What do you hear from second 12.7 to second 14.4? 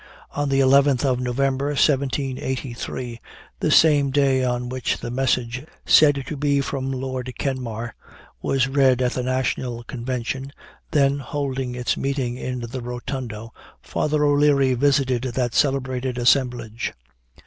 Rotundo, Father